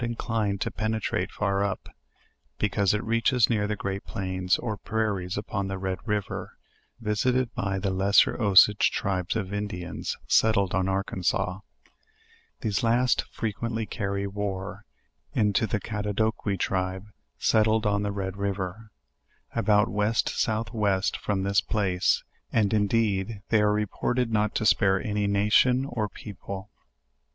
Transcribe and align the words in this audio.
inclined 0.03 0.59
to 0.59 0.71
penetrate 0.71 1.31
far 1.31 1.63
up, 1.63 1.87
because 2.57 2.91
it 2.91 3.03
reaches 3.03 3.51
near 3.51 3.67
the 3.67 3.75
great 3.75 4.03
plains 4.03 4.57
or 4.57 4.75
prairies 4.75 5.37
upon 5.37 5.67
the 5.67 5.77
Red 5.77 5.99
riv 6.07 6.25
er, 6.31 6.57
visited 6.99 7.53
by 7.53 7.77
the 7.77 7.91
Lesser 7.91 8.35
Osage 8.41 8.89
tribes 8.89 9.35
of 9.35 9.53
Indians, 9.53 10.17
settled 10.25 10.73
on 10.73 10.89
Arkansas; 10.89 11.59
these 12.61 12.81
last 12.81 13.25
frequently 13.31 13.85
carry 13.85 14.25
war 14.25 14.85
into 15.35 15.67
the 15.67 15.79
Cadado 15.79 16.31
quis 16.31 16.57
tribe 16.57 17.05
settled 17.37 17.85
on 17.85 18.01
the 18.01 18.11
Red 18.11 18.37
river, 18.37 18.89
about 19.53 19.87
west 19.87 20.29
south 20.29 20.73
west 20.73 21.15
from 21.15 21.43
this 21.43 21.61
place; 21.61 22.23
and 22.51 22.73
indeed 22.73 23.43
they 23.49 23.61
are 23.61 23.71
reported 23.71 24.31
not 24.31 24.55
to 24.55 24.65
spare 24.65 24.99
any 24.99 25.27
nation 25.27 25.85
or 25.85 26.09
people. 26.09 26.71